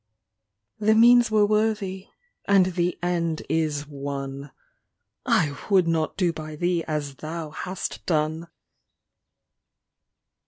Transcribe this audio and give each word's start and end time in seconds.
The 0.79 0.95
means 0.95 1.29
were 1.29 1.45
worthy, 1.45 2.07
and 2.45 2.65
the 2.73 2.97
end 3.03 3.43
is 3.47 3.85
won 3.87 4.49
I 5.27 5.55
would 5.69 5.87
not 5.87 6.17
do 6.17 6.33
by 6.33 6.55
thee 6.55 6.83
as 6.85 7.17
thou 7.17 7.51
hast 7.51 8.03
done! 8.07 8.47